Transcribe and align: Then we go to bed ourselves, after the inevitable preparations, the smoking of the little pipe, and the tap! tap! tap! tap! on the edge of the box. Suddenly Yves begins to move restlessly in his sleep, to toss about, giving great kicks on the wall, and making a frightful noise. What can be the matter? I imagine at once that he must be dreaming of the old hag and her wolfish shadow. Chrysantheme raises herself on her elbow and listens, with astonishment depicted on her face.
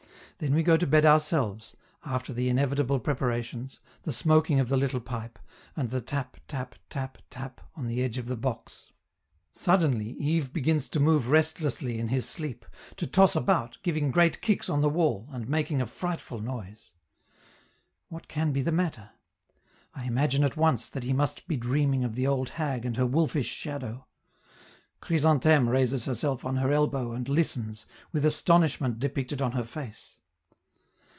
Then 0.37 0.55
we 0.55 0.63
go 0.63 0.75
to 0.75 0.87
bed 0.87 1.05
ourselves, 1.05 1.75
after 2.03 2.33
the 2.33 2.49
inevitable 2.49 2.99
preparations, 2.99 3.79
the 4.01 4.11
smoking 4.11 4.59
of 4.59 4.69
the 4.69 4.75
little 4.77 4.99
pipe, 4.99 5.37
and 5.75 5.91
the 5.91 6.01
tap! 6.01 6.37
tap! 6.47 6.73
tap! 6.89 7.19
tap! 7.29 7.61
on 7.75 7.85
the 7.85 8.01
edge 8.01 8.17
of 8.17 8.25
the 8.25 8.35
box. 8.35 8.91
Suddenly 9.51 10.13
Yves 10.19 10.49
begins 10.49 10.89
to 10.89 10.99
move 10.99 11.29
restlessly 11.29 11.99
in 11.99 12.07
his 12.07 12.27
sleep, 12.27 12.65
to 12.95 13.05
toss 13.05 13.35
about, 13.35 13.77
giving 13.83 14.09
great 14.09 14.41
kicks 14.41 14.67
on 14.67 14.81
the 14.81 14.89
wall, 14.89 15.29
and 15.31 15.47
making 15.47 15.79
a 15.79 15.85
frightful 15.85 16.39
noise. 16.39 16.93
What 18.09 18.27
can 18.27 18.51
be 18.51 18.63
the 18.63 18.71
matter? 18.71 19.11
I 19.93 20.05
imagine 20.05 20.43
at 20.43 20.57
once 20.57 20.89
that 20.89 21.03
he 21.03 21.13
must 21.13 21.47
be 21.47 21.55
dreaming 21.55 22.03
of 22.03 22.15
the 22.15 22.25
old 22.25 22.49
hag 22.57 22.83
and 22.83 22.97
her 22.97 23.05
wolfish 23.05 23.47
shadow. 23.49 24.07
Chrysantheme 25.01 25.69
raises 25.69 26.05
herself 26.05 26.43
on 26.43 26.55
her 26.55 26.71
elbow 26.71 27.11
and 27.11 27.29
listens, 27.29 27.85
with 28.11 28.25
astonishment 28.25 28.97
depicted 28.97 29.39
on 29.39 29.51
her 29.51 29.63
face. 29.63 30.17